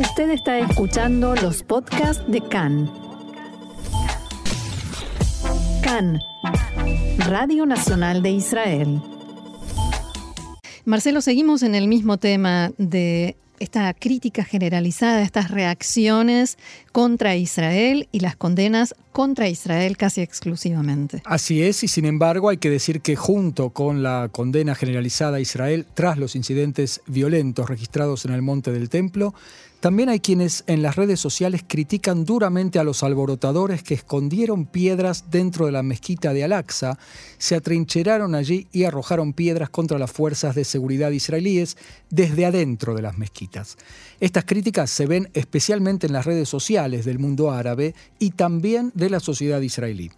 Usted 0.00 0.30
está 0.30 0.58
escuchando 0.58 1.34
los 1.34 1.62
podcasts 1.62 2.24
de 2.26 2.40
CAN. 2.40 2.90
CAN, 5.82 6.18
Radio 7.18 7.66
Nacional 7.66 8.22
de 8.22 8.30
Israel. 8.30 9.02
Marcelo, 10.86 11.20
seguimos 11.20 11.62
en 11.62 11.74
el 11.74 11.86
mismo 11.86 12.16
tema 12.16 12.72
de 12.78 13.36
esta 13.58 13.92
crítica 13.92 14.42
generalizada, 14.42 15.20
estas 15.20 15.50
reacciones 15.50 16.56
contra 16.92 17.36
Israel 17.36 18.08
y 18.10 18.20
las 18.20 18.36
condenas 18.36 18.94
contra 19.12 19.50
Israel 19.50 19.98
casi 19.98 20.22
exclusivamente. 20.22 21.20
Así 21.26 21.62
es, 21.62 21.84
y 21.84 21.88
sin 21.88 22.06
embargo 22.06 22.48
hay 22.48 22.56
que 22.56 22.70
decir 22.70 23.02
que 23.02 23.16
junto 23.16 23.68
con 23.68 24.02
la 24.02 24.30
condena 24.32 24.74
generalizada 24.74 25.36
a 25.36 25.40
Israel 25.40 25.86
tras 25.92 26.16
los 26.16 26.36
incidentes 26.36 27.02
violentos 27.06 27.68
registrados 27.68 28.24
en 28.24 28.32
el 28.32 28.40
Monte 28.40 28.72
del 28.72 28.88
Templo, 28.88 29.34
también 29.80 30.10
hay 30.10 30.20
quienes 30.20 30.62
en 30.66 30.82
las 30.82 30.96
redes 30.96 31.20
sociales 31.20 31.64
critican 31.66 32.26
duramente 32.26 32.78
a 32.78 32.84
los 32.84 33.02
alborotadores 33.02 33.82
que 33.82 33.94
escondieron 33.94 34.66
piedras 34.66 35.24
dentro 35.30 35.64
de 35.64 35.72
la 35.72 35.82
mezquita 35.82 36.34
de 36.34 36.44
Al-Aqsa, 36.44 36.98
se 37.38 37.54
atrincheraron 37.54 38.34
allí 38.34 38.68
y 38.72 38.84
arrojaron 38.84 39.32
piedras 39.32 39.70
contra 39.70 39.98
las 39.98 40.12
fuerzas 40.12 40.54
de 40.54 40.64
seguridad 40.64 41.10
israelíes 41.10 41.78
desde 42.10 42.44
adentro 42.44 42.94
de 42.94 43.02
las 43.02 43.16
mezquitas. 43.16 43.78
Estas 44.20 44.44
críticas 44.44 44.90
se 44.90 45.06
ven 45.06 45.30
especialmente 45.32 46.06
en 46.06 46.12
las 46.12 46.26
redes 46.26 46.48
sociales 46.48 47.06
del 47.06 47.18
mundo 47.18 47.50
árabe 47.50 47.94
y 48.18 48.32
también 48.32 48.92
de 48.94 49.08
la 49.08 49.20
sociedad 49.20 49.62
israelí. 49.62 50.10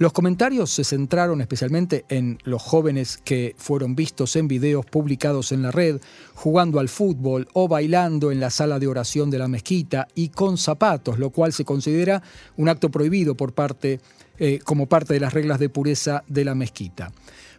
Los 0.00 0.14
comentarios 0.14 0.70
se 0.70 0.82
centraron 0.82 1.42
especialmente 1.42 2.06
en 2.08 2.38
los 2.44 2.62
jóvenes 2.62 3.20
que 3.22 3.54
fueron 3.58 3.94
vistos 3.94 4.34
en 4.34 4.48
videos 4.48 4.86
publicados 4.86 5.52
en 5.52 5.60
la 5.60 5.72
red, 5.72 6.00
jugando 6.32 6.80
al 6.80 6.88
fútbol 6.88 7.48
o 7.52 7.68
bailando 7.68 8.32
en 8.32 8.40
la 8.40 8.48
sala 8.48 8.78
de 8.78 8.86
oración 8.86 9.28
de 9.28 9.38
la 9.38 9.46
mezquita 9.46 10.08
y 10.14 10.30
con 10.30 10.56
zapatos, 10.56 11.18
lo 11.18 11.28
cual 11.28 11.52
se 11.52 11.66
considera 11.66 12.22
un 12.56 12.70
acto 12.70 12.90
prohibido 12.90 13.34
por 13.34 13.52
parte, 13.52 14.00
eh, 14.38 14.60
como 14.64 14.86
parte 14.86 15.12
de 15.12 15.20
las 15.20 15.34
reglas 15.34 15.58
de 15.58 15.68
pureza 15.68 16.24
de 16.28 16.46
la 16.46 16.54
mezquita. 16.54 17.12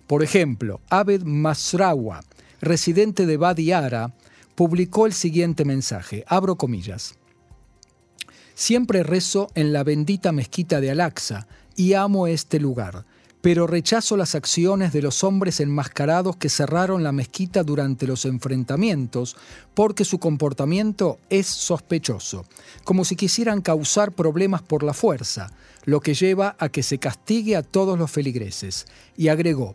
Por 0.07 0.23
ejemplo, 0.23 0.81
Abed 0.89 1.21
Masrawa, 1.21 2.21
residente 2.59 3.27
de 3.27 3.37
Badi 3.37 3.71
Ara, 3.71 4.15
publicó 4.55 5.05
el 5.05 5.13
siguiente 5.13 5.63
mensaje, 5.63 6.23
abro 6.25 6.55
comillas. 6.55 7.19
Siempre 8.55 9.03
rezo 9.03 9.47
en 9.53 9.73
la 9.73 9.83
bendita 9.83 10.31
mezquita 10.31 10.81
de 10.81 10.89
Al-Aqsa, 10.89 11.47
y 11.81 11.95
amo 11.95 12.27
este 12.27 12.59
lugar, 12.59 13.05
pero 13.41 13.65
rechazo 13.65 14.15
las 14.15 14.35
acciones 14.35 14.93
de 14.93 15.01
los 15.01 15.23
hombres 15.23 15.59
enmascarados 15.59 16.35
que 16.37 16.47
cerraron 16.47 17.01
la 17.01 17.11
mezquita 17.11 17.63
durante 17.63 18.05
los 18.05 18.25
enfrentamientos, 18.25 19.35
porque 19.73 20.05
su 20.05 20.19
comportamiento 20.19 21.17
es 21.31 21.47
sospechoso, 21.47 22.45
como 22.83 23.03
si 23.03 23.15
quisieran 23.15 23.61
causar 23.61 24.11
problemas 24.11 24.61
por 24.61 24.83
la 24.83 24.93
fuerza, 24.93 25.51
lo 25.85 26.01
que 26.01 26.13
lleva 26.13 26.55
a 26.59 26.69
que 26.69 26.83
se 26.83 26.99
castigue 26.99 27.55
a 27.55 27.63
todos 27.63 27.97
los 27.97 28.11
feligreses. 28.11 28.85
Y 29.17 29.29
agregó, 29.29 29.73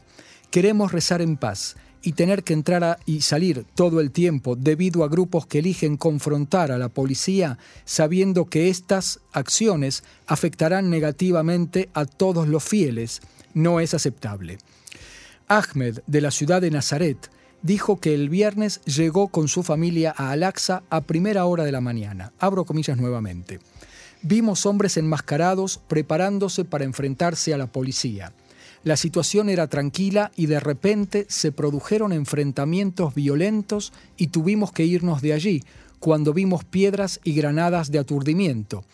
queremos 0.52 0.92
rezar 0.92 1.20
en 1.20 1.36
paz, 1.36 1.74
y 2.06 2.12
tener 2.12 2.44
que 2.44 2.52
entrar 2.52 3.00
y 3.04 3.22
salir 3.22 3.66
todo 3.74 4.00
el 4.00 4.12
tiempo 4.12 4.54
debido 4.54 5.02
a 5.02 5.08
grupos 5.08 5.44
que 5.44 5.58
eligen 5.58 5.96
confrontar 5.96 6.70
a 6.70 6.78
la 6.78 6.88
policía 6.88 7.58
sabiendo 7.84 8.44
que 8.44 8.68
estas 8.68 9.18
acciones 9.32 10.04
afectarán 10.28 10.88
negativamente 10.88 11.88
a 11.94 12.04
todos 12.04 12.46
los 12.46 12.62
fieles, 12.62 13.22
no 13.54 13.80
es 13.80 13.92
aceptable. 13.92 14.58
Ahmed, 15.48 15.98
de 16.06 16.20
la 16.20 16.30
ciudad 16.30 16.60
de 16.60 16.70
Nazaret, 16.70 17.28
dijo 17.62 17.98
que 17.98 18.14
el 18.14 18.28
viernes 18.28 18.80
llegó 18.84 19.26
con 19.26 19.48
su 19.48 19.64
familia 19.64 20.14
a 20.16 20.30
Al-Aqsa 20.30 20.84
a 20.88 21.00
primera 21.00 21.44
hora 21.46 21.64
de 21.64 21.72
la 21.72 21.80
mañana. 21.80 22.32
Abro 22.38 22.64
comillas 22.64 22.98
nuevamente. 22.98 23.58
Vimos 24.22 24.64
hombres 24.64 24.96
enmascarados 24.96 25.80
preparándose 25.88 26.64
para 26.64 26.84
enfrentarse 26.84 27.52
a 27.52 27.58
la 27.58 27.66
policía. 27.66 28.32
La 28.86 28.96
situación 28.96 29.48
era 29.48 29.66
tranquila 29.66 30.30
y 30.36 30.46
de 30.46 30.60
repente 30.60 31.26
se 31.28 31.50
produjeron 31.50 32.12
enfrentamientos 32.12 33.16
violentos 33.16 33.92
y 34.16 34.28
tuvimos 34.28 34.70
que 34.70 34.84
irnos 34.84 35.22
de 35.22 35.32
allí 35.32 35.64
cuando 35.98 36.32
vimos 36.32 36.62
piedras 36.62 37.18
y 37.24 37.32
granadas 37.32 37.90
de 37.90 37.98
aturdimiento, 37.98 38.84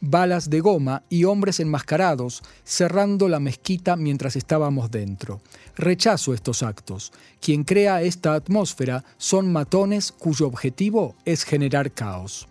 balas 0.00 0.48
de 0.48 0.60
goma 0.60 1.02
y 1.10 1.24
hombres 1.24 1.60
enmascarados 1.60 2.42
cerrando 2.64 3.28
la 3.28 3.40
mezquita 3.40 3.94
mientras 3.94 4.36
estábamos 4.36 4.90
dentro. 4.90 5.42
Rechazo 5.76 6.32
estos 6.32 6.62
actos. 6.62 7.12
Quien 7.38 7.64
crea 7.64 8.00
esta 8.00 8.32
atmósfera 8.32 9.04
son 9.18 9.52
matones 9.52 10.12
cuyo 10.12 10.46
objetivo 10.46 11.14
es 11.26 11.44
generar 11.44 11.92
caos. 11.92 12.48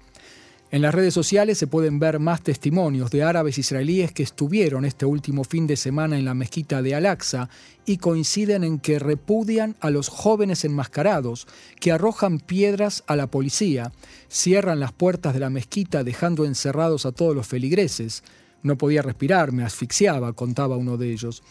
En 0.71 0.81
las 0.81 0.95
redes 0.95 1.13
sociales 1.13 1.57
se 1.57 1.67
pueden 1.67 1.99
ver 1.99 2.19
más 2.19 2.41
testimonios 2.43 3.11
de 3.11 3.23
árabes 3.23 3.57
israelíes 3.57 4.13
que 4.13 4.23
estuvieron 4.23 4.85
este 4.85 5.05
último 5.05 5.43
fin 5.43 5.67
de 5.67 5.75
semana 5.75 6.17
en 6.17 6.23
la 6.23 6.33
mezquita 6.33 6.81
de 6.81 6.95
Al-Aqsa 6.95 7.49
y 7.85 7.97
coinciden 7.97 8.63
en 8.63 8.79
que 8.79 8.97
repudian 8.97 9.75
a 9.81 9.89
los 9.89 10.07
jóvenes 10.07 10.63
enmascarados 10.63 11.45
que 11.81 11.91
arrojan 11.91 12.39
piedras 12.39 13.03
a 13.07 13.17
la 13.17 13.27
policía, 13.27 13.91
cierran 14.29 14.79
las 14.79 14.93
puertas 14.93 15.33
de 15.33 15.41
la 15.41 15.49
mezquita 15.49 16.05
dejando 16.05 16.45
encerrados 16.45 17.05
a 17.05 17.11
todos 17.11 17.35
los 17.35 17.47
feligreses. 17.47 18.23
No 18.63 18.77
podía 18.77 19.01
respirar, 19.01 19.51
me 19.51 19.65
asfixiaba, 19.65 20.31
contaba 20.31 20.77
uno 20.77 20.95
de 20.95 21.11
ellos. 21.11 21.43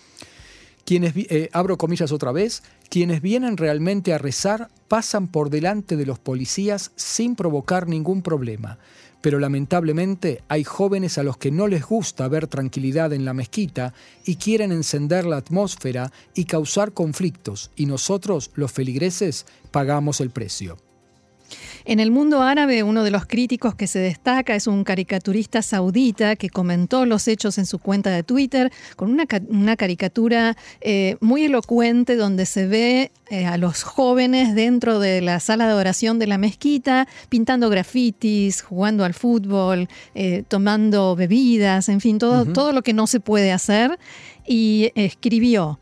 Quienes, 0.87 1.13
eh, 1.15 1.51
abro 1.53 1.77
comillas 1.77 2.11
otra 2.11 2.33
vez, 2.33 2.63
quienes 2.89 3.21
vienen 3.21 3.59
realmente 3.59 4.15
a 4.15 4.19
rezar 4.19 4.71
pasan 4.89 5.29
por 5.29 5.51
delante 5.51 5.97
de 5.97 6.07
los 6.07 6.19
policías 6.19 6.91
sin 6.97 7.37
provocar 7.37 7.87
ningún 7.87 8.23
problema 8.23 8.79
pero 9.21 9.39
lamentablemente 9.39 10.43
hay 10.49 10.65
jóvenes 10.65 11.19
a 11.19 11.23
los 11.23 11.37
que 11.37 11.51
no 11.51 11.69
les 11.69 11.85
gusta 11.85 12.29
ver 12.29 12.47
tranquilidad 12.47 13.13
en 13.13 13.25
la 13.25 13.35
mezquita 13.35 13.95
y 14.25 14.37
quieren 14.37 14.73
encender 14.73 15.25
la 15.27 15.37
atmósfera 15.37 16.13
y 16.35 16.45
causar 16.45 16.93
conflictos, 16.93 17.71
y 17.77 17.87
nosotros, 17.87 18.51
los 18.55 18.73
feligreses, 18.73 19.47
pagamos 19.71 20.21
el 20.21 20.31
precio. 20.31 20.77
En 21.85 22.01
el 22.01 22.11
mundo 22.11 22.43
árabe, 22.43 22.83
uno 22.83 23.03
de 23.05 23.11
los 23.11 23.27
críticos 23.27 23.75
que 23.75 23.87
se 23.87 23.99
destaca 23.99 24.55
es 24.55 24.67
un 24.67 24.85
caricaturista 24.85 25.63
saudita 25.63 26.37
que 26.37 26.51
comentó 26.51 27.07
los 27.07 27.27
hechos 27.29 27.59
en 27.59 27.67
su 27.67 27.79
cuenta 27.79 28.11
de 28.11 28.23
Twitter 28.23 28.71
con 28.97 29.11
una, 29.11 29.77
caricatura 29.77 30.57
eh, 30.81 31.17
muy 31.21 31.45
elocuente 31.45 32.17
donde 32.17 32.47
se 32.47 32.67
ve 32.67 33.13
eh, 33.29 33.47
a 33.47 33.57
los 33.57 33.83
jóvenes 33.83 34.55
dentro 34.55 34.99
de 34.99 35.21
la 35.21 35.41
sala 35.41 35.67
de 35.69 35.75
oración 35.75 36.19
de 36.19 36.27
la 36.27 36.39
mezquita 36.39 37.09
pintando 37.29 37.71
grafitis, 37.71 38.63
jugando 38.63 39.05
al 39.05 39.15
fútbol, 39.15 39.89
eh, 40.15 40.45
tomando 40.49 41.17
bebidas, 41.17 41.89
en 41.89 42.01
fin, 42.01 42.19
todo, 42.19 42.45
todo 42.45 42.73
lo 42.73 42.83
que 42.83 42.93
no 42.93 43.07
se 43.07 43.21
puede 43.21 43.53
hacer. 43.53 43.99
Y 44.47 44.91
escribió, 44.95 45.79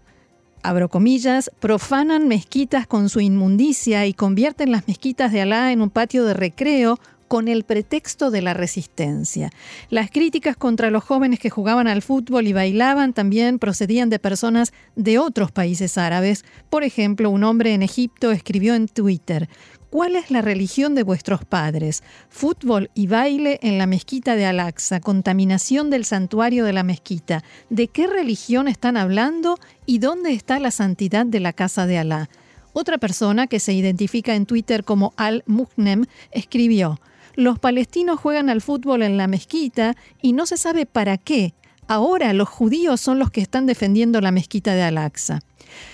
abro 0.63 0.89
comillas, 0.89 1.51
profanan 1.61 2.29
mezquitas 2.29 2.87
con 2.87 3.09
su 3.09 3.21
inmundicia 3.21 4.07
y 4.07 4.15
convierten 4.15 4.73
las 4.73 4.87
mezquitas 4.89 5.33
de 5.33 5.43
Alá 5.43 5.73
en 5.73 5.83
un 5.83 5.91
patio 5.91 6.25
de 6.25 6.35
recreo 6.35 6.99
con 7.29 7.47
el 7.47 7.65
pretexto 7.65 8.31
de 8.31 8.43
la 8.43 8.55
resistencia. 8.55 9.51
Las 9.91 10.11
críticas 10.11 10.57
contra 10.57 10.91
los 10.91 11.05
jóvenes 11.05 11.39
que 11.39 11.51
jugaban 11.51 11.87
al 11.87 12.03
fútbol 12.03 12.47
y 12.47 12.53
bailaban 12.53 13.13
también 13.13 13.59
procedían 13.59 14.11
de 14.11 14.19
personas 14.19 14.73
de 14.97 15.19
otros 15.19 15.53
países 15.53 15.99
árabes. 15.99 16.45
Por 16.71 16.83
ejemplo, 16.83 17.31
un 17.31 17.45
hombre 17.45 17.75
en 17.75 17.83
Egipto 17.83 18.33
escribió 18.33 18.75
en 18.75 18.89
Twitter, 18.89 19.49
¿Cuál 19.91 20.17
es 20.17 20.31
la 20.31 20.43
religión 20.43 20.95
de 20.95 21.03
vuestros 21.03 21.47
padres? 21.47 22.03
Fútbol 22.29 22.91
y 22.93 23.07
baile 23.07 23.59
en 23.63 23.79
la 23.79 23.87
mezquita 23.87 24.37
de 24.37 24.45
Al-Aqsa, 24.45 25.01
contaminación 25.01 25.89
del 25.89 26.05
santuario 26.05 26.67
de 26.67 26.75
la 26.75 26.83
mezquita. 26.83 27.43
¿De 27.71 27.89
qué 27.89 28.07
religión 28.07 28.69
están 28.69 28.99
hablando 28.99 29.59
y 29.87 29.99
dónde 29.99 30.33
está 30.33 30.59
la 30.59 30.73
santidad 30.73 31.25
de 31.25 31.41
la 31.41 31.55
casa 31.55 31.87
de 31.87 31.97
Alá? 31.97 32.29
Otra 32.75 32.99
persona 32.99 33.47
que 33.47 33.61
se 33.61 33.73
identifica 33.73 34.35
en 34.35 34.45
Twitter 34.45 34.85
como 34.85 35.15
Al-Muhnem 35.17 36.05
escribió, 36.33 37.01
los 37.39 37.61
palestinos 37.61 38.19
juegan 38.19 38.51
al 38.51 38.61
fútbol 38.61 39.01
en 39.01 39.17
la 39.17 39.29
mezquita 39.29 39.95
y 40.21 40.33
no 40.33 40.45
se 40.45 40.57
sabe 40.57 40.87
para 40.87 41.19
qué. 41.19 41.55
Ahora 41.87 42.33
los 42.33 42.49
judíos 42.49 43.01
son 43.01 43.21
los 43.21 43.31
que 43.31 43.41
están 43.41 43.65
defendiendo 43.65 44.21
la 44.21 44.33
mezquita 44.33 44.75
de 44.75 44.83
Al-Aqsa. 44.83 45.39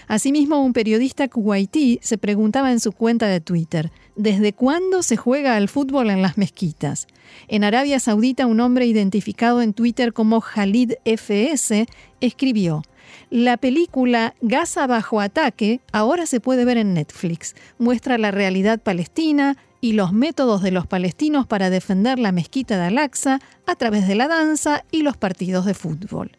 Asimismo, 0.09 0.65
un 0.65 0.73
periodista 0.73 1.29
kuwaití 1.29 1.99
se 2.01 2.17
preguntaba 2.17 2.73
en 2.73 2.81
su 2.81 2.93
cuenta 2.93 3.27
de 3.27 3.43
Twitter, 3.43 3.93
¿desde 4.17 4.55
cuándo 4.55 5.03
se 5.03 5.19
juega 5.19 5.57
al 5.57 5.69
fútbol 5.69 6.09
en 6.09 6.23
las 6.23 6.39
mezquitas? 6.39 7.09
En 7.47 7.63
Arabia 7.63 8.01
Saudita, 8.01 8.47
un 8.47 8.61
hombre 8.61 8.87
identificado 8.87 9.61
en 9.61 9.75
Twitter 9.75 10.15
como 10.15 10.41
Khalid 10.41 10.95
FS 11.05 11.87
escribió, 12.23 12.81
La 13.29 13.59
película 13.59 14.35
Gaza 14.41 14.87
bajo 14.87 15.21
ataque 15.21 15.83
ahora 15.93 16.25
se 16.25 16.41
puede 16.41 16.65
ver 16.65 16.79
en 16.79 16.95
Netflix. 16.95 17.55
Muestra 17.77 18.17
la 18.17 18.31
realidad 18.31 18.81
palestina 18.81 19.59
y 19.85 19.93
los 19.93 20.15
métodos 20.15 20.63
de 20.63 20.71
los 20.71 20.87
palestinos 20.87 21.47
para 21.47 21.69
defender 21.69 22.19
la 22.19 22.33
mezquita 22.33 22.79
de 22.79 22.85
Al-Aqsa 22.85 23.43
a 23.67 23.77
través 23.77 24.09
de 24.09 24.15
la 24.15 24.29
danza 24.29 24.83
y 24.91 25.03
los 25.03 25.19
partidos 25.19 25.67
de 25.67 25.75
fútbol. 25.75 26.31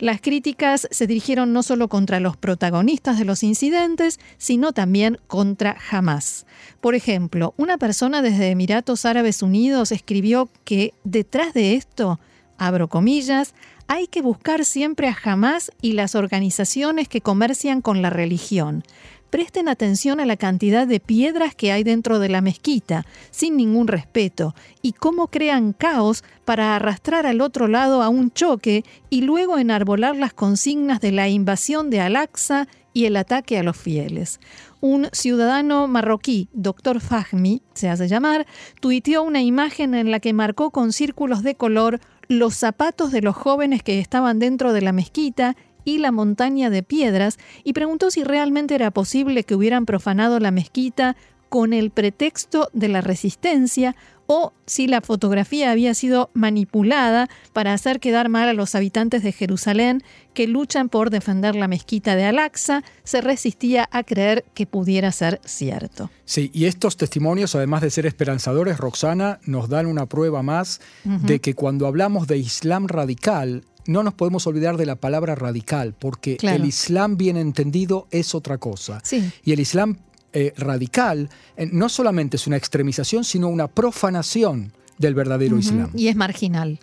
Las 0.00 0.20
críticas 0.20 0.86
se 0.90 1.06
dirigieron 1.06 1.54
no 1.54 1.62
solo 1.62 1.88
contra 1.88 2.20
los 2.20 2.36
protagonistas 2.36 3.18
de 3.18 3.24
los 3.24 3.42
incidentes, 3.42 4.20
sino 4.36 4.72
también 4.72 5.18
contra 5.28 5.78
Hamas. 5.90 6.44
Por 6.82 6.94
ejemplo, 6.94 7.54
una 7.56 7.78
persona 7.78 8.20
desde 8.20 8.50
Emiratos 8.50 9.06
Árabes 9.06 9.42
Unidos 9.42 9.92
escribió 9.92 10.50
que 10.64 10.92
detrás 11.02 11.54
de 11.54 11.76
esto, 11.76 12.20
abro 12.58 12.88
comillas, 12.88 13.54
hay 13.86 14.08
que 14.08 14.20
buscar 14.20 14.66
siempre 14.66 15.08
a 15.08 15.16
Hamas 15.24 15.72
y 15.80 15.94
las 15.94 16.14
organizaciones 16.14 17.08
que 17.08 17.22
comercian 17.22 17.80
con 17.80 18.02
la 18.02 18.10
religión 18.10 18.84
presten 19.30 19.68
atención 19.68 20.20
a 20.20 20.26
la 20.26 20.36
cantidad 20.36 20.86
de 20.86 21.00
piedras 21.00 21.54
que 21.54 21.72
hay 21.72 21.84
dentro 21.84 22.18
de 22.18 22.28
la 22.28 22.40
mezquita, 22.40 23.06
sin 23.30 23.56
ningún 23.56 23.88
respeto, 23.88 24.54
y 24.82 24.92
cómo 24.92 25.28
crean 25.28 25.72
caos 25.72 26.24
para 26.44 26.76
arrastrar 26.76 27.26
al 27.26 27.40
otro 27.40 27.68
lado 27.68 28.02
a 28.02 28.08
un 28.08 28.30
choque 28.32 28.84
y 29.08 29.22
luego 29.22 29.58
enarbolar 29.58 30.16
las 30.16 30.34
consignas 30.34 31.00
de 31.00 31.12
la 31.12 31.28
invasión 31.28 31.90
de 31.90 32.00
Al-Aqsa 32.00 32.68
y 32.92 33.04
el 33.04 33.16
ataque 33.16 33.58
a 33.58 33.62
los 33.62 33.76
fieles. 33.76 34.40
Un 34.80 35.08
ciudadano 35.12 35.86
marroquí, 35.86 36.48
doctor 36.52 37.00
Fahmi, 37.00 37.62
se 37.74 37.88
hace 37.88 38.08
llamar, 38.08 38.46
tuiteó 38.80 39.22
una 39.22 39.42
imagen 39.42 39.94
en 39.94 40.10
la 40.10 40.20
que 40.20 40.32
marcó 40.32 40.70
con 40.70 40.92
círculos 40.92 41.42
de 41.42 41.54
color 41.54 42.00
los 42.28 42.54
zapatos 42.54 43.10
de 43.10 43.22
los 43.22 43.36
jóvenes 43.36 43.82
que 43.82 43.98
estaban 43.98 44.38
dentro 44.38 44.72
de 44.72 44.82
la 44.82 44.92
mezquita 44.92 45.56
y 45.84 45.98
la 45.98 46.12
montaña 46.12 46.70
de 46.70 46.82
piedras 46.82 47.38
y 47.64 47.72
preguntó 47.72 48.10
si 48.10 48.24
realmente 48.24 48.74
era 48.74 48.90
posible 48.90 49.44
que 49.44 49.54
hubieran 49.54 49.86
profanado 49.86 50.38
la 50.40 50.50
mezquita 50.50 51.16
con 51.48 51.72
el 51.72 51.90
pretexto 51.90 52.70
de 52.72 52.88
la 52.88 53.00
resistencia 53.00 53.96
o 54.32 54.52
si 54.64 54.86
la 54.86 55.00
fotografía 55.00 55.72
había 55.72 55.92
sido 55.92 56.30
manipulada 56.34 57.28
para 57.52 57.72
hacer 57.72 57.98
quedar 57.98 58.28
mal 58.28 58.48
a 58.48 58.52
los 58.52 58.76
habitantes 58.76 59.24
de 59.24 59.32
Jerusalén 59.32 60.04
que 60.34 60.46
luchan 60.46 60.88
por 60.88 61.10
defender 61.10 61.56
la 61.56 61.66
mezquita 61.66 62.14
de 62.14 62.22
Al-Aqsa, 62.26 62.84
se 63.02 63.20
resistía 63.22 63.88
a 63.90 64.04
creer 64.04 64.44
que 64.54 64.66
pudiera 64.66 65.10
ser 65.10 65.40
cierto. 65.44 66.10
Sí, 66.24 66.48
y 66.54 66.66
estos 66.66 66.96
testimonios, 66.96 67.56
además 67.56 67.82
de 67.82 67.90
ser 67.90 68.06
esperanzadores, 68.06 68.78
Roxana, 68.78 69.40
nos 69.46 69.68
dan 69.68 69.86
una 69.86 70.06
prueba 70.06 70.44
más 70.44 70.80
de 71.02 71.40
que 71.40 71.54
cuando 71.54 71.88
hablamos 71.88 72.28
de 72.28 72.38
Islam 72.38 72.86
radical, 72.86 73.64
no 73.90 74.04
nos 74.04 74.14
podemos 74.14 74.46
olvidar 74.46 74.76
de 74.76 74.86
la 74.86 74.96
palabra 74.96 75.34
radical, 75.34 75.94
porque 75.98 76.38
el 76.42 76.64
Islam 76.64 77.16
bien 77.16 77.36
entendido 77.36 78.06
es 78.10 78.34
otra 78.34 78.58
cosa. 78.58 79.02
Y 79.44 79.52
el 79.52 79.60
Islam 79.60 79.98
eh, 80.32 80.54
radical 80.56 81.28
eh, 81.56 81.68
no 81.72 81.88
solamente 81.88 82.36
es 82.36 82.46
una 82.46 82.56
extremización, 82.56 83.24
sino 83.24 83.48
una 83.48 83.66
profanación 83.66 84.72
del 84.96 85.14
verdadero 85.14 85.58
Islam. 85.58 85.90
Y 85.96 86.06
es 86.06 86.14
marginal. 86.14 86.78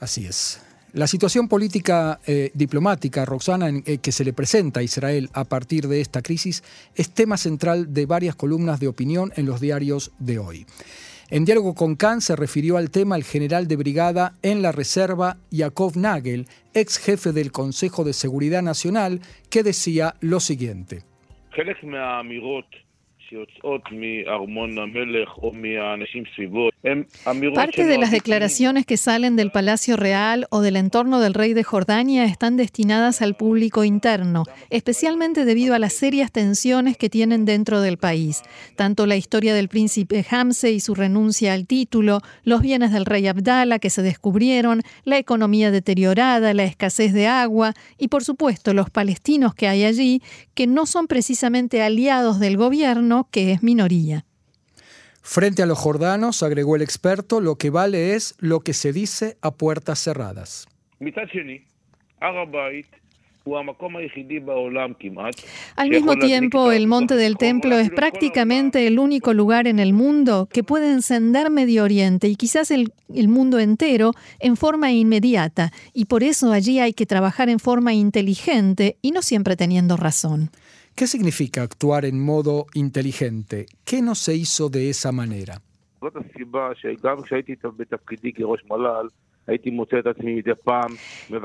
Así 0.00 0.24
es. 0.24 0.60
La 0.94 1.06
situación 1.06 1.48
política 1.48 2.18
eh, 2.26 2.50
diplomática, 2.54 3.26
Roxana, 3.26 3.70
que 3.82 4.12
se 4.12 4.24
le 4.24 4.32
presenta 4.32 4.80
a 4.80 4.82
Israel 4.82 5.28
a 5.34 5.44
partir 5.44 5.86
de 5.86 6.00
esta 6.00 6.22
crisis, 6.22 6.62
es 6.94 7.10
tema 7.10 7.36
central 7.36 7.92
de 7.92 8.06
varias 8.06 8.34
columnas 8.34 8.80
de 8.80 8.88
opinión 8.88 9.32
en 9.36 9.44
los 9.44 9.60
diarios 9.60 10.12
de 10.18 10.38
hoy. 10.38 10.66
En 11.28 11.44
diálogo 11.44 11.74
con 11.74 11.96
Khan 11.96 12.20
se 12.20 12.36
refirió 12.36 12.76
al 12.76 12.90
tema 12.92 13.16
el 13.16 13.24
general 13.24 13.66
de 13.66 13.74
brigada 13.74 14.34
en 14.42 14.62
la 14.62 14.70
reserva 14.70 15.38
Yakov 15.50 15.96
Nagel, 15.96 16.46
ex 16.72 16.98
jefe 16.98 17.32
del 17.32 17.50
Consejo 17.50 18.04
de 18.04 18.12
Seguridad 18.12 18.62
Nacional, 18.62 19.20
que 19.50 19.64
decía 19.64 20.14
lo 20.20 20.38
siguiente. 20.38 21.02
Parte 27.54 27.84
de 27.84 27.98
las 27.98 28.12
declaraciones 28.12 28.86
que 28.86 28.96
salen 28.96 29.34
del 29.34 29.50
Palacio 29.50 29.96
Real 29.96 30.46
o 30.50 30.60
del 30.60 30.76
entorno 30.76 31.18
del 31.18 31.34
rey 31.34 31.52
de 31.52 31.64
Jordania 31.64 32.24
están 32.24 32.56
destinadas 32.56 33.22
al 33.22 33.36
público 33.36 33.82
interno, 33.82 34.44
especialmente 34.70 35.44
debido 35.44 35.74
a 35.74 35.78
las 35.80 35.94
serias 35.94 36.30
tensiones 36.30 36.96
que 36.96 37.10
tienen 37.10 37.44
dentro 37.44 37.80
del 37.80 37.98
país. 37.98 38.42
Tanto 38.76 39.06
la 39.06 39.16
historia 39.16 39.54
del 39.54 39.68
príncipe 39.68 40.24
Hamse 40.30 40.70
y 40.70 40.80
su 40.80 40.94
renuncia 40.94 41.54
al 41.54 41.66
título, 41.66 42.20
los 42.44 42.62
bienes 42.62 42.92
del 42.92 43.06
rey 43.06 43.26
Abdala 43.26 43.78
que 43.78 43.90
se 43.90 44.02
descubrieron, 44.02 44.82
la 45.04 45.18
economía 45.18 45.70
deteriorada, 45.70 46.54
la 46.54 46.64
escasez 46.64 47.12
de 47.12 47.26
agua 47.26 47.74
y 47.98 48.08
por 48.08 48.22
supuesto 48.22 48.74
los 48.74 48.90
palestinos 48.90 49.54
que 49.54 49.66
hay 49.66 49.84
allí, 49.84 50.22
que 50.54 50.66
no 50.66 50.86
son 50.86 51.06
precisamente 51.06 51.82
aliados 51.82 52.38
del 52.38 52.56
gobierno, 52.56 53.28
que 53.30 53.52
es 53.52 53.62
minoría. 53.62 54.25
Frente 55.28 55.64
a 55.64 55.66
los 55.66 55.76
jordanos, 55.76 56.44
agregó 56.44 56.76
el 56.76 56.82
experto, 56.82 57.40
lo 57.40 57.56
que 57.56 57.68
vale 57.68 58.14
es 58.14 58.36
lo 58.38 58.60
que 58.60 58.72
se 58.72 58.92
dice 58.92 59.36
a 59.42 59.50
puertas 59.50 59.98
cerradas. 59.98 60.68
Al 65.74 65.90
mismo 65.90 66.16
tiempo, 66.16 66.70
el 66.70 66.86
monte 66.86 67.16
del 67.16 67.36
templo 67.38 67.76
es 67.76 67.90
prácticamente 67.90 68.86
el 68.86 69.00
único 69.00 69.34
lugar 69.34 69.66
en 69.66 69.80
el 69.80 69.92
mundo 69.92 70.48
que 70.50 70.62
puede 70.62 70.92
encender 70.92 71.50
Medio 71.50 71.82
Oriente 71.82 72.28
y 72.28 72.36
quizás 72.36 72.70
el, 72.70 72.92
el, 73.12 73.26
mundo 73.26 73.58
entero 73.58 74.12
en 74.38 74.56
forma 74.56 74.92
inmediata, 74.92 75.72
y 75.92 76.04
por 76.04 76.22
eso 76.22 76.52
allí 76.52 76.78
hay 76.78 76.92
que 76.92 77.04
trabajar 77.04 77.48
en 77.48 77.58
forma 77.58 77.92
inteligente 77.94 78.96
y 79.02 79.10
no 79.10 79.22
siempre 79.22 79.56
teniendo 79.56 79.96
razón. 79.96 80.50
¿Qué 80.96 81.06
significa 81.06 81.62
actuar 81.62 82.06
en 82.06 82.18
modo 82.18 82.64
inteligente? 82.72 83.66
¿Qué 83.84 84.00
no 84.00 84.14
se 84.14 84.34
hizo 84.34 84.70
de 84.70 84.88
esa 84.88 85.12
manera? 85.12 85.60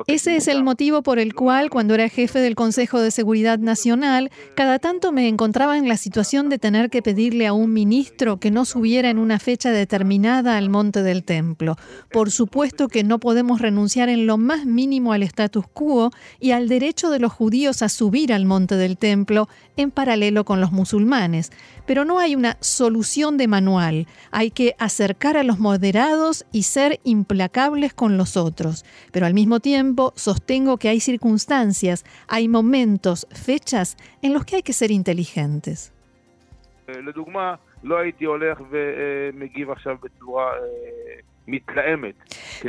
Ese 0.07 0.36
es 0.36 0.48
el 0.48 0.63
motivo 0.63 1.03
por 1.03 1.19
el 1.19 1.36
cual, 1.36 1.69
cuando 1.69 1.94
era 1.94 2.09
jefe 2.09 2.39
del 2.39 2.56
Consejo 2.56 3.00
de 3.00 3.12
Seguridad 3.12 3.59
Nacional, 3.59 4.31
cada 4.56 4.80
tanto 4.80 5.12
me 5.12 5.27
encontraba 5.27 5.77
en 5.77 5.88
la 5.88 5.98
situación 5.98 6.50
de 6.50 6.57
tener 6.57 6.89
que 6.89 7.03
pedirle 7.03 7.45
a 7.45 7.53
un 7.53 7.74
ministro 7.74 8.39
que 8.39 8.50
no 8.50 8.65
subiera 8.65 9.09
en 9.09 9.19
una 9.19 9.38
fecha 9.38 9.71
determinada 9.71 10.57
al 10.57 10.69
monte 10.69 11.03
del 11.03 11.24
templo. 11.24 11.75
Por 12.12 12.31
supuesto 12.31 12.88
que 12.88 13.03
no 13.03 13.19
podemos 13.19 13.62
renunciar 13.62 14.09
en 14.09 14.25
lo 14.25 14.38
más 14.38 14.65
mínimo 14.65 15.13
al 15.13 15.24
status 15.24 15.65
quo 15.68 16.09
y 16.39 16.51
al 16.51 16.68
derecho 16.68 17.12
de 17.12 17.19
los 17.19 17.31
judíos 17.31 17.83
a 17.83 17.89
subir 17.89 18.33
al 18.33 18.45
monte 18.45 18.75
del 18.75 18.97
templo 18.97 19.47
en 19.77 19.92
paralelo 19.92 20.44
con 20.44 20.59
los 20.59 20.71
musulmanes. 20.71 21.51
Pero 21.86 22.06
no 22.06 22.19
hay 22.19 22.36
una 22.36 22.57
solución 22.62 23.38
de 23.38 23.47
manual. 23.47 24.07
Hay 24.31 24.51
que 24.51 24.75
acercar 24.80 25.38
a 25.38 25.44
los 25.44 25.59
moderados 25.59 26.45
y 26.51 26.63
ser 26.63 27.00
implacables 27.04 27.90
con 27.93 28.17
los 28.17 28.38
otros, 28.38 28.85
pero 29.11 29.25
al 29.25 29.33
mismo 29.33 29.59
tiempo 29.59 30.13
sostengo 30.15 30.77
que 30.77 30.89
hay 30.89 30.99
circunstancias, 30.99 32.05
hay 32.27 32.47
momentos, 32.47 33.27
fechas 33.31 33.97
en 34.21 34.33
los 34.33 34.45
que 34.45 34.57
hay 34.57 34.63
que 34.63 34.73
ser 34.73 34.91
inteligentes. 34.91 35.93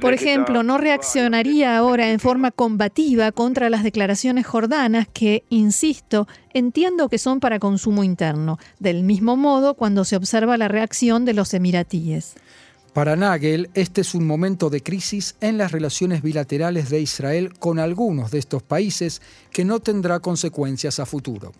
Por 0.00 0.14
ejemplo, 0.14 0.62
no 0.62 0.78
reaccionaría 0.78 1.76
ahora 1.76 2.10
en 2.10 2.20
forma 2.20 2.50
combativa 2.50 3.30
contra 3.32 3.68
las 3.68 3.82
declaraciones 3.82 4.46
jordanas 4.46 5.06
que, 5.12 5.44
insisto, 5.50 6.26
entiendo 6.54 7.08
que 7.08 7.18
son 7.18 7.40
para 7.40 7.58
consumo 7.58 8.02
interno, 8.02 8.58
del 8.78 9.02
mismo 9.02 9.36
modo 9.36 9.74
cuando 9.74 10.04
se 10.04 10.16
observa 10.16 10.56
la 10.56 10.68
reacción 10.68 11.24
de 11.24 11.34
los 11.34 11.52
emiratíes. 11.54 12.34
Para 12.92 13.16
Nagel, 13.16 13.70
este 13.72 14.02
es 14.02 14.14
un 14.14 14.26
momento 14.26 14.68
de 14.68 14.82
crisis 14.82 15.34
en 15.40 15.56
las 15.56 15.72
relaciones 15.72 16.20
bilaterales 16.20 16.90
de 16.90 17.00
Israel 17.00 17.54
con 17.58 17.78
algunos 17.78 18.30
de 18.30 18.38
estos 18.38 18.62
países 18.62 19.22
que 19.50 19.64
no 19.64 19.80
tendrá 19.80 20.20
consecuencias 20.20 21.00
a 21.00 21.06
futuro. 21.06 21.52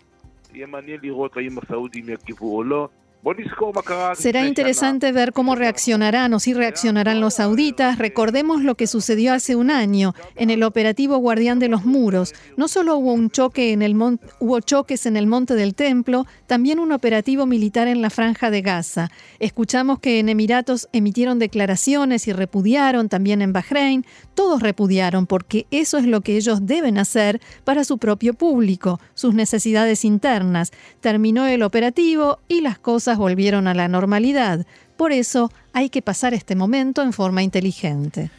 Será 4.15 4.45
interesante 4.45 5.13
ver 5.13 5.31
cómo 5.31 5.55
reaccionarán 5.55 6.33
o 6.33 6.39
si 6.41 6.53
reaccionarán 6.53 7.21
los 7.21 7.35
sauditas. 7.35 7.97
Recordemos 7.97 8.63
lo 8.63 8.75
que 8.75 8.85
sucedió 8.85 9.33
hace 9.33 9.55
un 9.55 9.71
año 9.71 10.13
en 10.35 10.49
el 10.49 10.61
operativo 10.61 11.15
Guardián 11.17 11.57
de 11.57 11.69
los 11.69 11.85
Muros. 11.85 12.33
No 12.57 12.67
solo 12.67 12.97
hubo 12.97 13.13
un 13.13 13.29
choque 13.29 13.71
en 13.71 13.81
el 13.81 13.93
hubo 14.39 14.59
choques 14.59 15.05
en 15.05 15.15
el 15.15 15.27
monte 15.27 15.55
del 15.55 15.73
templo, 15.73 16.25
también 16.47 16.79
un 16.79 16.91
operativo 16.91 17.45
militar 17.45 17.87
en 17.87 18.01
la 18.01 18.09
franja 18.09 18.51
de 18.51 18.61
Gaza. 18.61 19.09
Escuchamos 19.39 19.99
que 19.99 20.19
en 20.19 20.27
Emiratos 20.27 20.89
emitieron 20.91 21.39
declaraciones 21.39 22.27
y 22.27 22.33
repudiaron, 22.33 23.07
también 23.07 23.41
en 23.41 23.53
Bahrein. 23.53 24.05
Todos 24.33 24.61
repudiaron 24.61 25.27
porque 25.27 25.65
eso 25.71 25.97
es 25.97 26.05
lo 26.05 26.19
que 26.21 26.35
ellos 26.35 26.65
deben 26.65 26.97
hacer 26.97 27.39
para 27.63 27.85
su 27.85 27.97
propio 27.97 28.33
público, 28.33 28.99
sus 29.13 29.33
necesidades 29.33 30.03
internas. 30.03 30.71
Terminó 30.99 31.47
el 31.47 31.63
operativo 31.63 32.39
y 32.49 32.59
las 32.59 32.79
cosas 32.79 33.12
volvieron 33.17 33.67
a 33.67 33.73
la 33.73 33.87
normalidad. 33.87 34.65
Por 34.97 35.11
eso 35.11 35.51
hay 35.73 35.89
que 35.89 36.01
pasar 36.01 36.33
este 36.33 36.55
momento 36.55 37.01
en 37.01 37.13
forma 37.13 37.43
inteligente. 37.43 38.29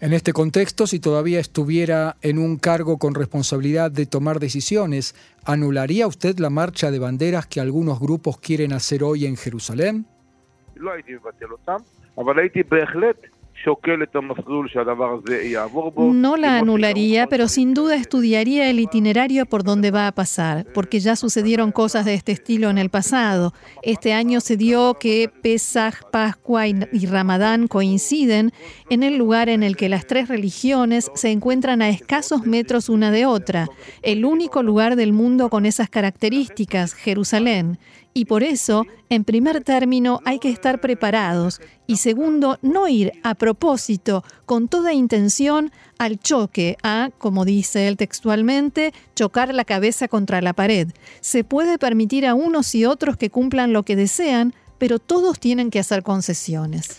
En 0.00 0.12
este 0.12 0.32
contexto, 0.32 0.88
si 0.88 0.98
todavía 0.98 1.38
estuviera 1.38 2.16
en 2.22 2.38
un 2.38 2.56
cargo 2.56 2.98
con 2.98 3.14
responsabilidad 3.14 3.90
de 3.90 4.04
tomar 4.04 4.40
decisiones, 4.40 5.14
¿anularía 5.44 6.08
usted 6.08 6.38
la 6.40 6.50
marcha 6.50 6.90
de 6.90 6.98
banderas 6.98 7.46
que 7.46 7.60
algunos 7.60 8.00
grupos 8.00 8.38
quieren 8.38 8.72
hacer 8.72 9.04
hoy 9.04 9.26
en 9.26 9.36
Jerusalén? 9.36 10.06
No 16.12 16.36
la 16.36 16.58
anularía, 16.58 17.26
pero 17.28 17.48
sin 17.48 17.74
duda 17.74 17.96
estudiaría 17.96 18.68
el 18.68 18.80
itinerario 18.80 19.46
por 19.46 19.62
donde 19.62 19.90
va 19.90 20.08
a 20.08 20.12
pasar, 20.12 20.66
porque 20.74 21.00
ya 21.00 21.14
sucedieron 21.16 21.70
cosas 21.70 22.04
de 22.04 22.14
este 22.14 22.32
estilo 22.32 22.70
en 22.70 22.78
el 22.78 22.90
pasado. 22.90 23.52
Este 23.82 24.12
año 24.12 24.40
se 24.40 24.56
dio 24.56 24.94
que 24.94 25.30
Pesach, 25.42 26.02
Pascua 26.10 26.66
y 26.66 27.06
Ramadán 27.06 27.68
coinciden 27.68 28.52
en 28.90 29.02
el 29.02 29.16
lugar 29.16 29.48
en 29.48 29.62
el 29.62 29.76
que 29.76 29.88
las 29.88 30.06
tres 30.06 30.28
religiones 30.28 31.10
se 31.14 31.30
encuentran 31.30 31.82
a 31.82 31.88
escasos 31.88 32.46
metros 32.46 32.88
una 32.88 33.10
de 33.10 33.26
otra, 33.26 33.68
el 34.02 34.24
único 34.24 34.62
lugar 34.62 34.96
del 34.96 35.12
mundo 35.12 35.50
con 35.50 35.66
esas 35.66 35.88
características, 35.88 36.94
Jerusalén. 36.94 37.78
Y 38.14 38.26
por 38.26 38.42
eso, 38.42 38.84
en 39.08 39.24
primer 39.24 39.64
término, 39.64 40.20
hay 40.24 40.38
que 40.38 40.50
estar 40.50 40.80
preparados 40.80 41.60
y 41.86 41.96
segundo, 41.96 42.58
no 42.60 42.86
ir 42.88 43.12
a 43.22 43.34
propósito, 43.34 44.22
con 44.44 44.68
toda 44.68 44.92
intención, 44.92 45.72
al 45.98 46.18
choque, 46.18 46.76
a, 46.82 47.10
como 47.16 47.44
dice 47.44 47.88
él 47.88 47.96
textualmente, 47.96 48.92
chocar 49.14 49.54
la 49.54 49.64
cabeza 49.64 50.08
contra 50.08 50.42
la 50.42 50.52
pared. 50.52 50.88
Se 51.20 51.42
puede 51.42 51.78
permitir 51.78 52.26
a 52.26 52.34
unos 52.34 52.74
y 52.74 52.84
otros 52.84 53.16
que 53.16 53.30
cumplan 53.30 53.72
lo 53.72 53.82
que 53.82 53.96
desean, 53.96 54.54
pero 54.78 54.98
todos 54.98 55.38
tienen 55.38 55.70
que 55.70 55.78
hacer 55.78 56.02
concesiones. 56.02 56.98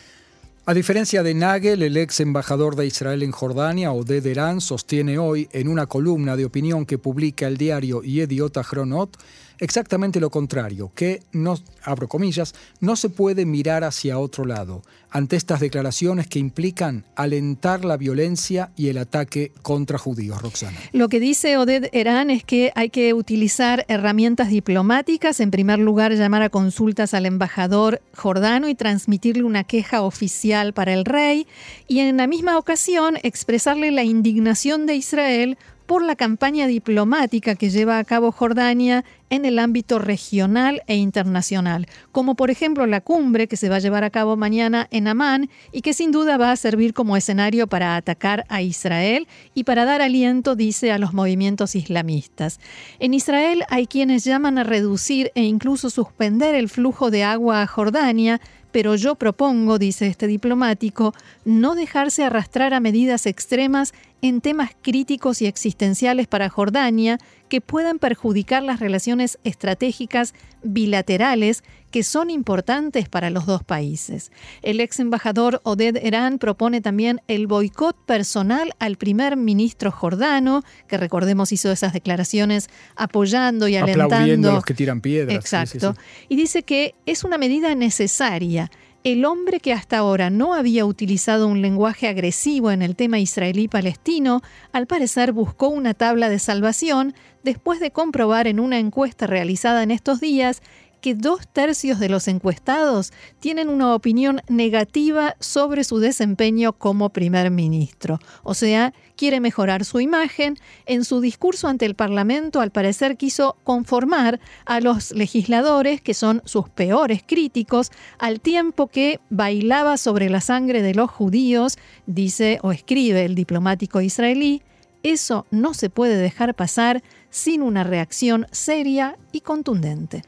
A 0.66 0.74
diferencia 0.74 1.24
de 1.24 1.34
Nagel, 1.34 1.82
el 1.84 1.98
ex 1.98 2.22
embajador 2.22 2.78
de 2.78 2.86
Israel 2.86 3.22
en 3.22 3.32
Jordania, 3.32 3.92
Oded 3.92 4.26
Eran, 4.26 4.62
sostiene 4.62 5.18
hoy 5.18 5.50
en 5.52 5.68
una 5.68 5.88
columna 5.88 6.38
de 6.38 6.46
opinión 6.46 6.86
que 6.86 6.98
publica 6.98 7.48
el 7.48 7.58
diario 7.58 8.02
Yediot 8.02 8.58
Chronot 8.62 9.18
exactamente 9.60 10.20
lo 10.20 10.30
contrario, 10.30 10.92
que, 10.96 11.22
no, 11.32 11.58
abro 11.84 12.08
comillas, 12.08 12.54
no 12.80 12.96
se 12.96 13.10
puede 13.10 13.46
mirar 13.46 13.84
hacia 13.84 14.20
otro 14.20 14.46
lado 14.46 14.84
ante 15.14 15.36
estas 15.36 15.60
declaraciones 15.60 16.28
que 16.28 16.40
implican 16.40 17.06
alentar 17.16 17.86
la 17.86 17.98
violencia 17.98 18.72
y 18.76 18.88
el 18.88 18.98
ataque 18.98 19.52
contra 19.62 20.00
judíos, 20.00 20.42
Roxana. 20.42 20.78
Lo 20.92 21.08
que 21.08 21.20
dice 21.20 21.56
Oded 21.58 21.90
Eran 21.94 22.32
es 22.32 22.44
que 22.44 22.72
hay 22.74 22.90
que 22.90 23.14
utilizar 23.14 23.86
herramientas 23.88 24.50
diplomáticas, 24.50 25.40
en 25.40 25.52
primer 25.52 25.78
lugar 25.78 26.14
llamar 26.14 26.42
a 26.42 26.50
consultas 26.50 27.14
al 27.14 27.28
embajador 27.28 28.02
jordano 28.16 28.68
y 28.70 28.76
transmitirle 28.76 29.44
una 29.44 29.64
queja 29.64 30.02
oficial 30.02 30.74
para 30.74 30.94
el 30.94 31.06
rey, 31.06 31.46
y 31.88 32.00
en 32.00 32.18
la 32.18 32.26
misma 32.26 32.58
ocasión 32.58 33.18
expresarle 33.22 33.92
la 33.92 34.04
indignación 34.04 34.88
de 34.88 34.96
Israel 34.96 35.58
por 35.86 36.04
la 36.04 36.16
campaña 36.16 36.68
diplomática 36.68 37.56
que 37.56 37.70
lleva 37.70 37.98
a 37.98 38.04
cabo 38.04 38.32
Jordania 38.32 39.04
en 39.30 39.46
el 39.46 39.60
ámbito 39.60 40.00
regional 40.00 40.84
e 40.88 40.96
internacional, 40.96 41.88
como 42.12 42.36
por 42.36 42.52
ejemplo 42.52 42.86
la 42.86 43.02
cumbre 43.02 43.48
que 43.48 43.58
se 43.58 43.70
va 43.70 43.78
a 43.78 43.80
llevar 43.80 44.04
a 44.04 44.10
cabo 44.10 44.38
mañana 44.38 44.88
en 44.92 45.08
Amán 45.08 45.50
y 45.72 45.82
que 45.82 45.94
sin 45.94 46.12
duda 46.12 46.38
va 46.38 46.52
a 46.52 46.56
servir 46.56 46.94
como 46.94 47.18
escenario 47.18 47.68
para 47.68 47.96
atacar 47.96 48.46
a 48.50 48.62
Israel 48.62 49.28
y 49.54 49.64
para 49.64 49.86
dar 49.86 50.02
aliento, 50.02 50.56
dice, 50.56 50.92
a 50.92 51.00
los 51.00 51.14
movimientos 51.14 51.76
islamistas. 51.76 52.60
En 53.00 53.14
Israel 53.14 53.64
hay 53.70 53.88
quienes 53.88 54.24
llaman 54.24 54.58
a 54.58 54.64
reducir 54.64 55.32
e 55.36 55.44
incluso 55.44 55.90
suspender 55.90 56.56
el 56.56 56.70
flujo 56.70 57.10
de 57.10 57.24
agua 57.24 57.62
a 57.62 57.68
Jordania, 57.68 58.40
pero 58.74 58.96
yo 58.96 59.16
propongo, 59.16 59.78
dice 59.78 60.08
este 60.08 60.26
diplomático, 60.26 61.14
no 61.46 61.76
dejarse 61.76 62.24
arrastrar 62.24 62.74
a 62.74 62.80
medidas 62.80 63.28
extremas 63.28 63.94
en 64.24 64.42
temas 64.42 64.72
críticos 64.82 65.42
y 65.42 65.46
existenciales 65.46 66.28
para 66.28 66.50
Jordania 66.50 67.20
que 67.54 67.62
puedan 67.62 68.00
perjudicar 68.00 68.64
las 68.64 68.80
relaciones 68.80 69.38
estratégicas 69.44 70.34
bilaterales 70.64 71.64
que 71.92 72.02
son 72.02 72.32
importantes 72.32 73.10
para 73.10 73.30
los 73.30 73.46
dos 73.46 73.64
países. 73.64 74.32
El 74.64 74.80
ex 74.80 75.00
embajador 75.00 75.62
Oded 75.64 75.98
Eran 76.02 76.40
propone 76.40 76.82
también 76.82 77.22
el 77.28 77.46
boicot 77.46 77.96
personal 78.08 78.74
al 78.80 78.98
primer 78.98 79.38
ministro 79.38 79.92
jordano, 79.92 80.64
que 80.88 80.98
recordemos 80.98 81.52
hizo 81.52 81.72
esas 81.72 81.94
declaraciones 81.94 82.72
apoyando 82.96 83.68
y 83.68 83.76
alentando. 83.76 84.50
a 84.50 84.54
los 84.56 84.66
que 84.66 84.74
tiran 84.74 85.00
piedras. 85.00 85.38
Exacto. 85.38 85.94
Y 86.30 86.36
dice 86.36 86.64
que 86.64 86.96
es 87.06 87.24
una 87.24 87.38
medida 87.38 87.76
necesaria 87.76 88.72
el 89.04 89.26
hombre 89.26 89.60
que 89.60 89.74
hasta 89.74 89.98
ahora 89.98 90.30
no 90.30 90.54
había 90.54 90.86
utilizado 90.86 91.48
un 91.48 91.62
lenguaje 91.62 92.08
agresivo 92.08 92.72
en 92.72 92.82
el 92.82 92.96
tema 92.96 93.20
israelí-palestino, 93.20 94.42
al 94.72 94.88
parecer 94.88 95.34
buscó 95.34 95.68
una 95.68 95.94
tabla 95.94 96.30
de 96.30 96.40
salvación 96.40 97.14
después 97.44 97.80
de 97.80 97.92
comprobar 97.92 98.48
en 98.48 98.60
una 98.60 98.80
encuesta 98.80 99.28
realizada 99.28 99.84
en 99.84 99.92
estos 99.92 100.20
días 100.20 100.62
que 101.04 101.16
dos 101.16 101.46
tercios 101.50 102.00
de 102.00 102.08
los 102.08 102.30
encuestados 102.30 103.12
tienen 103.42 103.68
una 103.68 103.94
opinión 103.94 104.40
negativa 104.48 105.36
sobre 105.42 105.84
su 105.84 106.00
desempeño 106.00 106.72
como 106.72 107.10
primer 107.10 107.52
ministro. 107.52 108.20
O 108.42 108.54
sea, 108.54 108.94
quiere 109.18 109.42
mejorar 109.42 109.84
su 109.84 110.00
imagen. 110.00 110.58
En 110.86 111.04
su 111.04 111.20
discurso 111.20 111.68
ante 111.68 111.86
el 111.86 111.96
Parlamento, 111.96 112.62
al 112.62 112.72
parecer, 112.72 113.18
quiso 113.18 113.58
conformar 113.66 114.40
a 114.66 114.80
los 114.80 115.12
legisladores, 115.12 116.00
que 116.00 116.14
son 116.14 116.42
sus 116.46 116.70
peores 116.70 117.22
críticos, 117.28 117.92
al 118.18 118.40
tiempo 118.40 118.88
que 118.88 119.20
bailaba 119.30 119.98
sobre 119.98 120.30
la 120.30 120.40
sangre 120.40 120.82
de 120.82 120.96
los 120.96 121.12
judíos, 121.12 121.78
dice 122.06 122.60
o 122.64 122.72
escribe 122.72 123.26
el 123.26 123.36
diplomático 123.36 124.00
israelí. 124.00 124.62
Eso 125.04 125.46
no 125.52 125.74
se 125.74 125.90
puede 125.90 126.16
dejar 126.16 126.56
pasar 126.56 127.04
sin 127.34 127.64
una 127.64 127.84
reacción 127.84 128.46
seria 128.52 129.18
y 129.32 129.42
contundente. 129.42 130.22